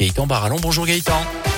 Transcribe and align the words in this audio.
Gaëtan 0.00 0.26
Barallon. 0.26 0.56
Bonjour 0.60 0.86
Gaëtan. 0.86 1.49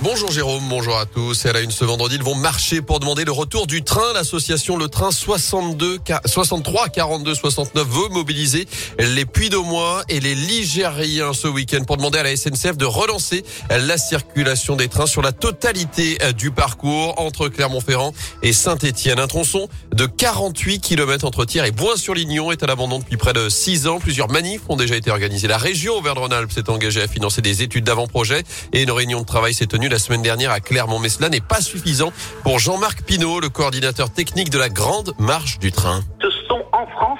Bonjour 0.00 0.30
Jérôme, 0.30 0.62
bonjour 0.68 0.96
à 0.96 1.06
tous. 1.06 1.44
Et 1.44 1.48
à 1.48 1.52
la 1.52 1.60
une 1.60 1.72
ce 1.72 1.84
vendredi, 1.84 2.14
ils 2.14 2.22
vont 2.22 2.36
marcher 2.36 2.82
pour 2.82 3.00
demander 3.00 3.24
le 3.24 3.32
retour 3.32 3.66
du 3.66 3.82
train. 3.82 4.12
L'association 4.14 4.76
Le 4.76 4.86
Train 4.86 5.10
62, 5.10 5.98
63 6.24 6.88
42 6.88 7.34
69 7.34 7.84
veut 7.84 8.08
mobiliser 8.10 8.68
les 9.00 9.24
Puy 9.24 9.48
d'Aumois 9.48 10.04
et 10.08 10.20
les 10.20 10.36
Ligériens 10.36 11.32
ce 11.32 11.48
week-end 11.48 11.82
pour 11.82 11.96
demander 11.96 12.20
à 12.20 12.22
la 12.22 12.36
SNCF 12.36 12.76
de 12.76 12.84
relancer 12.84 13.44
la 13.70 13.98
circulation 13.98 14.76
des 14.76 14.86
trains 14.86 15.08
sur 15.08 15.20
la 15.20 15.32
totalité 15.32 16.18
du 16.36 16.52
parcours 16.52 17.20
entre 17.20 17.48
Clermont-Ferrand 17.48 18.12
et 18.44 18.52
Saint-Étienne. 18.52 19.18
Un 19.18 19.26
tronçon 19.26 19.68
de 19.92 20.06
48 20.06 20.78
km 20.78 21.26
entre 21.26 21.44
Thiers 21.44 21.66
et 21.66 21.72
Bois-sur-Lignon 21.72 22.52
est 22.52 22.62
à 22.62 22.68
l'abandon 22.68 23.00
depuis 23.00 23.16
près 23.16 23.32
de 23.32 23.48
6 23.48 23.88
ans. 23.88 23.98
Plusieurs 23.98 24.30
manifs 24.30 24.62
ont 24.68 24.76
déjà 24.76 24.94
été 24.94 25.10
organisés. 25.10 25.48
La 25.48 25.58
région 25.58 25.96
Auvergne-Rhône-Alpes 25.96 26.52
s'est 26.52 26.70
engagée 26.70 27.02
à 27.02 27.08
financer 27.08 27.42
des 27.42 27.64
études 27.64 27.82
d'avant-projet 27.82 28.44
et 28.72 28.84
une 28.84 28.92
réunion 28.92 29.22
de 29.22 29.26
travail 29.26 29.54
s'est 29.54 29.66
tenue 29.66 29.87
la 29.88 29.98
semaine 29.98 30.22
dernière 30.22 30.50
à 30.50 30.60
Clermont. 30.60 30.98
Mais 30.98 31.08
cela 31.08 31.28
n'est 31.28 31.40
pas 31.40 31.60
suffisant 31.60 32.12
pour 32.42 32.58
Jean-Marc 32.58 33.02
Pinault, 33.02 33.40
le 33.40 33.48
coordinateur 33.48 34.10
technique 34.10 34.50
de 34.50 34.58
la 34.58 34.68
Grande 34.68 35.14
Marche 35.18 35.58
du 35.58 35.72
Train 35.72 36.02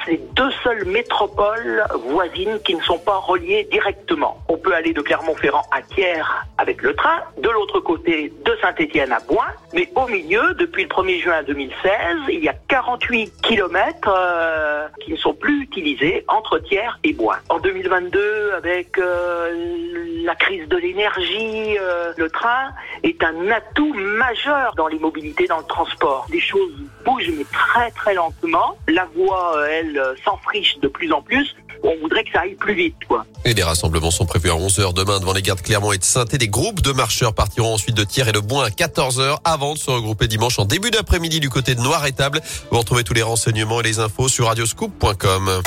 les 0.09 0.21
deux 0.35 0.51
seules 0.65 0.85
métropoles 0.87 1.85
voisines 2.07 2.59
qui 2.65 2.75
ne 2.75 2.81
sont 2.83 2.99
pas 2.99 3.19
reliées 3.19 3.69
directement. 3.71 4.39
On 4.49 4.57
peut 4.57 4.75
aller 4.75 4.93
de 4.93 5.03
Clermont-Ferrand 5.03 5.65
à 5.71 5.83
Thiers 5.83 6.23
avec 6.57 6.83
le 6.83 6.95
train, 6.95 7.21
de 7.37 7.49
l'autre 7.49 7.81
côté 7.81 8.33
de 8.45 8.57
Saint-Étienne 8.61 9.13
à 9.13 9.21
Boin, 9.21 9.47
mais 9.75 9.89
au 9.95 10.07
milieu, 10.09 10.55
depuis 10.55 10.85
le 10.85 10.89
1er 10.89 11.23
juin 11.23 11.43
2016, 11.43 11.93
il 12.31 12.43
y 12.43 12.49
a 12.49 12.55
48 12.69 13.33
kilomètres 13.43 14.09
euh, 14.09 14.89
qui 15.01 15.13
ne 15.13 15.17
sont 15.17 15.35
plus 15.35 15.63
utilisés 15.63 16.25
entre 16.29 16.59
Thiers 16.59 16.97
et 17.05 17.13
Boin. 17.13 17.37
En 17.51 17.59
2022, 17.59 18.53
avec 18.57 18.99
euh, 18.99 20.25
la 20.25 20.35
crise 20.35 20.67
de 20.69 20.77
l'énergie, 20.77 21.77
euh, 21.79 22.13
le 22.17 22.31
train 22.31 22.73
est 23.03 23.23
un 23.23 23.51
atout 23.51 23.93
majeur 23.95 24.75
dans 24.77 24.89
les 24.89 24.99
mobilités, 24.99 25.47
dans 25.47 25.59
le 25.59 25.65
transport. 25.65 26.27
Des 26.31 26.41
choses 26.41 26.73
bougent 27.05 27.31
mais 27.37 27.45
très 27.53 27.91
très 27.91 28.15
lentement. 28.15 28.77
La 28.89 29.07
voie 29.15 29.67
elle, 29.69 29.98
euh, 29.99 30.15
s'enfriche 30.25 30.79
de 30.81 30.89
plus 30.89 31.13
en 31.13 31.23
plus. 31.23 31.55
On 31.83 31.97
voudrait 32.01 32.25
que 32.25 32.33
ça 32.33 32.41
aille 32.41 32.55
plus 32.55 32.75
vite. 32.75 32.97
Et 33.45 33.55
les 33.55 33.63
rassemblements 33.63 34.11
sont 34.11 34.27
prévus 34.27 34.51
à 34.51 34.55
11h 34.55 34.95
demain 34.95 35.21
devant 35.21 35.33
les 35.33 35.43
gardes 35.43 35.63
Clermont 35.63 35.93
et 35.93 35.99
de 35.99 36.05
saint 36.05 36.25
Des 36.25 36.49
groupes 36.49 36.83
de 36.83 36.93
marcheurs 36.93 37.35
partiront 37.35 37.75
ensuite 37.75 37.97
de 37.97 38.05
Thiers 38.05 38.29
et 38.29 38.33
de 38.33 38.41
Boin 38.41 38.65
à 38.67 38.71
14h 38.71 39.39
avant 39.45 39.75
de 39.75 39.79
se 39.79 39.91
regrouper 39.91 40.27
dimanche 40.27 40.59
en 40.59 40.65
début 40.65 40.91
d'après-midi 40.91 41.41
du 41.41 41.51
côté 41.51 41.75
de 41.75 41.81
Noir-Étable. 41.81 42.41
Vous 42.71 42.79
retrouvez 42.79 43.05
tous 43.05 43.15
les 43.15 43.23
renseignements 43.23 43.81
et 43.81 43.85
les 43.85 44.01
infos 44.01 44.29
sur 44.29 44.47
radioscoop.com. 44.47 45.63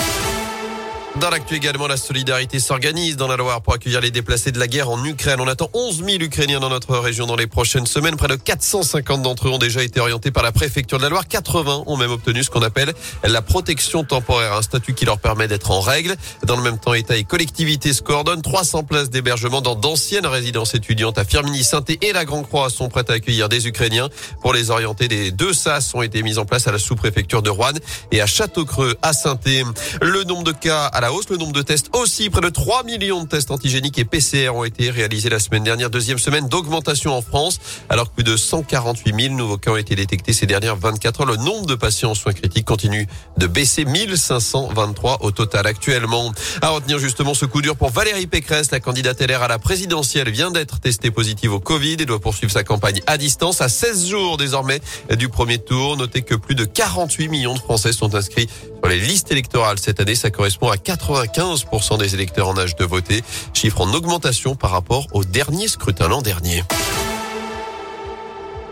Dans 1.19 1.29
l'actu 1.29 1.55
également, 1.55 1.87
la 1.87 1.97
solidarité 1.97 2.59
s'organise 2.61 3.17
dans 3.17 3.27
la 3.27 3.35
Loire 3.35 3.61
pour 3.61 3.73
accueillir 3.73 3.99
les 3.99 4.11
déplacés 4.11 4.53
de 4.53 4.59
la 4.59 4.67
guerre 4.67 4.89
en 4.89 5.03
Ukraine. 5.03 5.41
On 5.41 5.47
attend 5.47 5.69
11 5.73 6.05
000 6.05 6.09
Ukrainiens 6.21 6.61
dans 6.61 6.69
notre 6.69 6.97
région 6.97 7.25
dans 7.27 7.35
les 7.35 7.47
prochaines 7.47 7.85
semaines. 7.85 8.15
Près 8.15 8.29
de 8.29 8.35
450 8.37 9.21
d'entre 9.21 9.49
eux 9.49 9.51
ont 9.51 9.57
déjà 9.57 9.83
été 9.83 9.99
orientés 9.99 10.31
par 10.31 10.41
la 10.41 10.53
préfecture 10.53 10.99
de 10.99 11.03
la 11.03 11.09
Loire. 11.09 11.27
80 11.27 11.83
ont 11.85 11.97
même 11.97 12.11
obtenu 12.11 12.43
ce 12.43 12.49
qu'on 12.49 12.61
appelle 12.61 12.93
la 13.25 13.41
protection 13.41 14.05
temporaire, 14.05 14.53
un 14.53 14.61
statut 14.61 14.93
qui 14.93 15.03
leur 15.03 15.19
permet 15.19 15.49
d'être 15.49 15.71
en 15.71 15.81
règle. 15.81 16.15
Dans 16.45 16.55
le 16.55 16.63
même 16.63 16.79
temps, 16.79 16.93
État 16.93 17.17
et 17.17 17.25
collectivités 17.25 17.91
se 17.91 18.01
coordonnent. 18.01 18.41
300 18.41 18.83
places 18.83 19.09
d'hébergement 19.09 19.59
dans 19.59 19.75
d'anciennes 19.75 20.25
résidences 20.25 20.75
étudiantes 20.75 21.17
à 21.17 21.25
Firminy, 21.25 21.65
saint 21.65 21.83
et 22.01 22.13
la 22.13 22.23
Grand 22.23 22.43
Croix 22.43 22.69
sont 22.69 22.87
prêtes 22.87 23.09
à 23.09 23.13
accueillir 23.13 23.49
des 23.49 23.67
Ukrainiens. 23.67 24.07
Pour 24.41 24.53
les 24.53 24.71
orienter, 24.71 25.09
des 25.09 25.31
deux 25.31 25.51
SAS 25.51 25.93
ont 25.93 26.03
été 26.03 26.23
mis 26.23 26.37
en 26.37 26.45
place 26.45 26.67
à 26.67 26.71
la 26.71 26.79
sous-préfecture 26.79 27.41
de 27.41 27.49
Rouen 27.49 27.73
et 28.13 28.21
à 28.21 28.27
Château-Creux 28.27 28.95
à 29.01 29.11
saint 29.11 29.37
Le 30.01 30.23
nombre 30.23 30.45
de 30.45 30.53
cas 30.53 30.89
la 31.01 31.11
hausse. 31.11 31.29
Le 31.29 31.37
nombre 31.37 31.51
de 31.51 31.61
tests 31.61 31.89
aussi, 31.93 32.29
près 32.29 32.41
de 32.41 32.49
3 32.49 32.83
millions 32.83 33.23
de 33.23 33.27
tests 33.27 33.51
antigéniques 33.51 33.97
et 33.97 34.05
PCR 34.05 34.51
ont 34.53 34.63
été 34.63 34.89
réalisés 34.89 35.29
la 35.29 35.39
semaine 35.39 35.63
dernière. 35.63 35.89
Deuxième 35.89 36.19
semaine 36.19 36.47
d'augmentation 36.47 37.13
en 37.13 37.21
France, 37.21 37.59
alors 37.89 38.09
que 38.09 38.15
plus 38.15 38.23
de 38.23 38.37
148 38.37 39.21
000 39.23 39.35
nouveaux 39.35 39.57
cas 39.57 39.71
ont 39.71 39.77
été 39.77 39.95
détectés 39.95 40.31
ces 40.31 40.45
dernières 40.45 40.77
24 40.77 41.21
heures. 41.21 41.27
Le 41.27 41.37
nombre 41.37 41.65
de 41.65 41.75
patients 41.75 42.11
en 42.11 42.15
soins 42.15 42.33
critiques 42.33 42.65
continue 42.65 43.07
de 43.37 43.47
baisser, 43.47 43.83
1523 43.83 45.19
au 45.21 45.31
total 45.31 45.65
actuellement. 45.65 46.31
À 46.61 46.69
retenir 46.69 46.99
justement 46.99 47.33
ce 47.33 47.45
coup 47.45 47.61
dur 47.61 47.75
pour 47.75 47.89
Valérie 47.89 48.27
Pécresse, 48.27 48.71
la 48.71 48.79
candidate 48.79 49.19
LR 49.21 49.41
à 49.41 49.47
la 49.47 49.57
présidentielle 49.59 50.29
vient 50.29 50.51
d'être 50.51 50.79
testée 50.79 51.09
positive 51.09 51.53
au 51.53 51.59
Covid 51.59 51.93
et 51.93 52.05
doit 52.05 52.19
poursuivre 52.19 52.53
sa 52.53 52.63
campagne 52.63 53.01
à 53.07 53.17
distance 53.17 53.61
à 53.61 53.69
16 53.69 54.07
jours 54.07 54.37
désormais 54.37 54.79
du 55.17 55.29
premier 55.29 55.57
tour. 55.57 55.97
Notez 55.97 56.21
que 56.21 56.35
plus 56.35 56.55
de 56.55 56.63
48 56.63 57.27
millions 57.27 57.55
de 57.55 57.59
Français 57.59 57.91
sont 57.91 58.13
inscrits 58.13 58.47
sur 58.81 58.87
les 58.87 58.99
listes 58.99 59.31
électorales 59.31 59.79
cette 59.79 59.99
année. 59.99 60.15
Ça 60.15 60.29
correspond 60.29 60.69
à 60.69 60.77
95% 60.95 61.97
des 61.97 62.13
électeurs 62.15 62.49
en 62.49 62.57
âge 62.57 62.75
de 62.75 62.83
voter, 62.83 63.23
chiffre 63.53 63.81
en 63.81 63.93
augmentation 63.93 64.55
par 64.55 64.71
rapport 64.71 65.07
au 65.13 65.23
dernier 65.23 65.67
scrutin 65.67 66.07
l'an 66.07 66.21
dernier. 66.21 66.63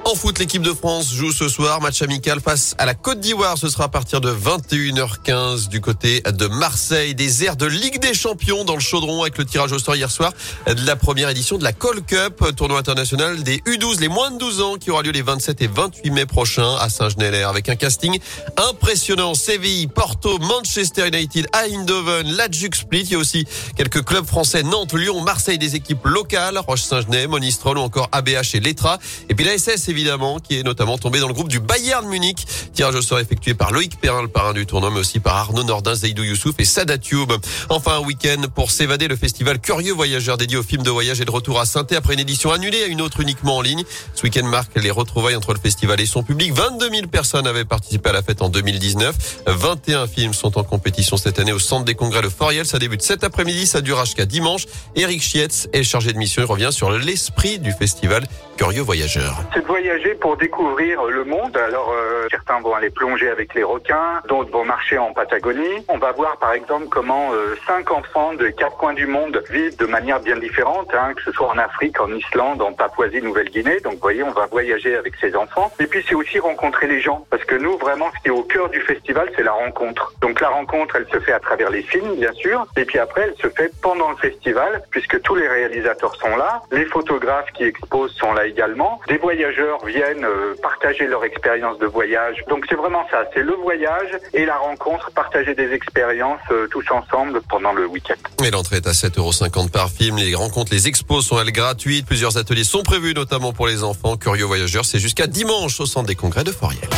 En 0.10 0.16
foot, 0.16 0.40
l'équipe 0.40 0.64
de 0.64 0.74
France 0.74 1.14
joue 1.14 1.32
ce 1.32 1.48
soir 1.48 1.82
match 1.82 2.02
amical 2.02 2.40
face 2.40 2.74
à 2.80 2.88
la 2.88 2.96
Côte 2.96 3.20
d'Ivoire. 3.20 3.60
Ce 3.60 3.70
sera 3.70 3.84
à 3.84 3.88
partir 3.90 4.22
de 4.22 4.34
21h15 4.34 5.68
du 5.68 5.82
côté 5.82 6.22
de 6.22 6.48
Marseille. 6.48 7.14
Des 7.14 7.44
airs 7.44 7.56
de 7.56 7.68
Ligue 7.68 8.00
des 8.00 8.16
Champions 8.16 8.66
dans 8.66 8.74
le 8.74 8.80
chaudron 8.80 9.22
avec 9.22 9.38
le 9.38 9.46
tirage 9.46 9.72
au 9.72 9.78
sort 9.78 9.96
hier 9.96 10.10
soir 10.10 10.34
de 10.66 10.84
la 10.88 10.96
première 10.96 11.30
édition 11.30 11.60
de 11.60 11.64
la 11.64 11.74
Call 11.74 12.02
Cup, 12.02 12.44
tournoi 12.56 12.80
international 12.80 13.44
des 13.44 13.58
U12, 13.58 14.00
les 14.00 14.08
moins 14.08 14.32
de 14.32 14.40
12 14.40 14.62
ans 14.62 14.76
qui 14.78 14.90
aura 14.90 15.04
lieu 15.04 15.12
les 15.12 15.22
27 15.22 15.62
et 15.62 15.68
28 15.68 16.10
mai 16.10 16.26
prochains 16.26 16.76
à 16.78 16.90
Saint-Genélaire 16.90 17.50
avec 17.50 17.70
un 17.70 17.76
casting 17.76 18.18
impressionnant. 18.58 19.36
Séville, 19.36 19.90
Porto, 19.90 20.40
Manchester 20.40 21.10
United, 21.10 21.46
Eindhoven, 21.54 22.36
Ladjuk 22.36 22.76
Split. 22.76 23.02
Il 23.04 23.12
y 23.12 23.16
a 23.16 23.20
aussi 23.20 23.46
quelques 23.78 24.04
clubs 24.04 24.26
français, 24.26 24.64
Nantes, 24.64 24.94
Lyon, 24.94 25.22
Marseille, 25.22 25.60
des 25.60 25.76
équipes 25.76 26.06
locales, 26.06 26.58
Roche-Saint-Genès, 26.58 27.28
Monistrol 27.28 27.78
ou 27.78 27.82
encore 27.82 28.10
ABH 28.12 28.56
et 28.56 28.60
Letra. 28.60 28.98
Et 29.30 29.36
puis 29.36 29.46
la 29.46 29.56
SS, 29.56 29.99
évidemment, 30.00 30.40
qui 30.40 30.58
est 30.58 30.64
notamment 30.64 30.98
tombé 30.98 31.20
dans 31.20 31.28
le 31.28 31.34
groupe 31.34 31.50
du 31.50 31.60
Bayern 31.60 32.08
Munich. 32.08 32.48
Tirage 32.74 32.96
au 32.96 33.02
sort 33.02 33.20
effectué 33.20 33.54
par 33.54 33.72
Loïc 33.72 34.00
Perrin, 34.00 34.22
le 34.22 34.30
parrain 34.30 34.54
du 34.54 34.66
tournoi, 34.66 34.92
mais 34.92 35.00
aussi 35.00 35.20
par 35.20 35.36
Arnaud 35.36 35.64
Nordin, 35.64 35.94
Zaidou 35.94 36.24
Youssouf 36.24 36.56
et 36.58 36.66
Sadatube. 36.66 37.34
Enfin, 37.68 37.98
un 37.98 38.06
week-end 38.06 38.42
pour 38.56 38.72
s'évader. 38.72 39.08
Le 39.10 39.18
festival 39.18 39.60
Curieux 39.60 39.94
Voyageurs 39.94 40.38
dédié 40.38 40.58
aux 40.58 40.64
films 40.64 40.84
de 40.84 40.90
voyage 40.90 41.20
et 41.20 41.26
de 41.26 41.32
retour 41.32 41.60
à 41.60 41.66
saint 41.66 41.86
après 41.96 42.14
une 42.14 42.20
édition 42.20 42.52
annulée 42.52 42.84
à 42.84 42.86
une 42.86 43.02
autre 43.02 43.20
uniquement 43.20 43.58
en 43.58 43.62
ligne. 43.62 43.84
Ce 44.14 44.24
week-end 44.24 44.46
marque 44.46 44.76
les 44.78 44.92
retrouvailles 44.92 45.36
entre 45.36 45.54
le 45.54 45.60
festival 45.60 46.00
et 46.00 46.06
son 46.06 46.24
public. 46.24 46.54
22 46.54 46.90
000 46.90 47.08
personnes 47.08 47.48
avaient 47.48 47.66
participé 47.66 48.10
à 48.10 48.14
la 48.14 48.22
fête 48.22 48.42
en 48.42 48.50
2019. 48.50 49.42
21 49.48 50.08
films 50.08 50.34
sont 50.34 50.58
en 50.58 50.64
compétition 50.64 51.18
cette 51.18 51.40
année 51.40 51.52
au 51.52 51.60
centre 51.60 51.84
des 51.84 51.96
congrès 51.96 52.22
de 52.22 52.30
Foriel. 52.30 52.66
Ça 52.66 52.80
débute 52.80 53.02
cet 53.02 53.26
après-midi, 53.26 53.68
ça 53.68 53.82
durera 53.82 54.06
jusqu'à 54.06 54.26
dimanche. 54.26 54.66
Eric 54.96 55.22
Chietz 55.22 55.68
est 55.74 55.84
chargé 55.84 56.14
de 56.14 56.18
mission. 56.18 56.42
Il 56.42 56.46
revient 56.46 56.70
sur 56.72 56.92
l'esprit 56.92 57.60
du 57.60 57.72
festival 57.72 58.28
Curieux 58.58 58.82
Voyageurs 58.82 59.44
voyager 59.90 60.14
pour 60.14 60.38
découvrir 60.38 61.04
le 61.06 61.24
monde. 61.24 61.58
Alors 61.58 61.92
euh, 61.92 62.28
certains 62.30 62.60
vont 62.60 62.76
aller 62.76 62.92
plonger 62.92 63.30
avec 63.30 63.56
les 63.56 63.64
requins, 63.64 64.22
d'autres 64.28 64.52
vont 64.52 64.64
marcher 64.64 65.00
en 65.00 65.14
Patagonie. 65.14 65.84
On 65.88 65.98
va 65.98 66.12
voir 66.12 66.38
par 66.38 66.54
exemple 66.54 66.88
comment 66.92 67.34
euh, 67.34 67.56
cinq 67.66 67.92
enfants 67.92 68.34
de 68.36 68.50
quatre 68.50 68.78
coins 68.78 68.94
du 68.94 69.08
monde 69.08 69.44
vivent 69.50 69.78
de 69.78 69.88
manière 69.88 70.20
bien 70.20 70.38
différente, 70.38 70.94
hein, 70.94 71.14
que 71.16 71.24
ce 71.24 71.32
soit 71.32 71.48
en 71.48 71.58
Afrique, 71.58 72.00
en 72.00 72.12
Islande, 72.12 72.62
en 72.62 72.72
Papouasie-Nouvelle-Guinée. 72.74 73.80
Donc 73.80 73.94
vous 73.94 74.00
voyez, 74.02 74.22
on 74.22 74.32
va 74.32 74.46
voyager 74.46 74.96
avec 74.96 75.16
ces 75.20 75.36
enfants. 75.36 75.72
Et 75.80 75.88
puis 75.88 76.06
c'est 76.08 76.16
aussi 76.16 76.38
rencontrer 76.38 76.86
les 76.86 77.02
gens, 77.02 77.26
parce 77.32 77.44
que 77.46 77.56
nous 77.56 77.76
vraiment 77.80 78.12
ce 78.16 78.22
qui 78.22 78.28
est 78.28 78.38
au 78.42 78.44
cœur 78.44 78.70
du 78.70 78.82
festival, 78.82 79.32
c'est 79.36 79.44
la 79.44 79.54
rencontre. 79.54 80.14
Donc 80.22 80.40
la 80.40 80.50
rencontre, 80.50 80.98
elle 80.98 81.08
se 81.12 81.20
fait 81.20 81.34
à 81.34 81.40
travers 81.40 81.72
les 81.72 81.82
films, 81.82 82.14
bien 82.16 82.34
sûr, 82.34 82.68
et 82.78 82.86
puis 82.86 83.00
après 83.00 83.22
elle 83.22 83.36
se 83.38 83.50
fait 83.50 83.72
pendant 83.82 84.12
le 84.12 84.18
festival, 84.18 84.84
puisque 84.92 85.20
tous 85.24 85.34
les 85.34 85.48
réalisateurs 85.48 86.16
sont 86.18 86.36
là, 86.38 86.62
les 86.72 86.86
photographes 86.86 87.52
qui 87.56 87.64
exposent 87.64 88.14
sont 88.14 88.34
là 88.34 88.46
également, 88.46 89.02
des 89.08 89.18
voyageurs 89.18 89.79
viennent 89.86 90.26
euh, 90.26 90.56
partager 90.62 91.08
leur 91.08 91.24
expérience 91.24 91.78
de 91.80 91.86
voyage. 91.86 92.38
Donc 92.50 92.66
c'est 92.70 92.76
vraiment 92.76 93.06
ça, 93.10 93.24
c'est 93.34 93.44
le 93.44 93.54
voyage 93.54 94.18
et 94.34 94.46
la 94.46 94.58
rencontre, 94.58 95.12
partager 95.12 95.56
des 95.56 95.72
expériences 95.74 96.40
euh, 96.52 96.68
tous 96.68 96.86
ensemble 96.92 97.42
pendant 97.50 97.74
le 97.74 97.86
week-end. 97.86 98.44
Et 98.44 98.52
l'entrée 98.52 98.78
est 98.78 98.88
à 98.88 98.92
7,50€ 98.92 99.72
par 99.72 99.90
film. 99.90 100.18
Les 100.18 100.36
rencontres, 100.36 100.74
les 100.74 100.88
expos 100.88 101.26
sont 101.26 101.40
elles 101.40 101.52
gratuites. 101.52 102.06
Plusieurs 102.06 102.38
ateliers 102.38 102.64
sont 102.64 102.84
prévus, 102.84 103.14
notamment 103.14 103.54
pour 103.54 103.68
les 103.68 103.84
enfants. 103.84 104.18
Curieux 104.18 104.46
voyageurs, 104.46 104.86
c'est 104.86 105.00
jusqu'à 105.00 105.28
dimanche 105.28 105.80
au 105.80 105.86
centre 105.86 106.08
des 106.08 106.16
congrès 106.16 106.44
de 106.44 106.52
Foriel. 106.52 106.90